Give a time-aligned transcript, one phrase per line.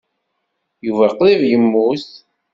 [0.85, 2.07] Yuba qrib yemmut.